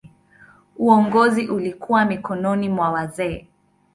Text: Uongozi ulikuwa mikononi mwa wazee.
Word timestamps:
Uongozi 0.77 1.47
ulikuwa 1.47 2.05
mikononi 2.05 2.69
mwa 2.69 2.91
wazee. 2.91 3.47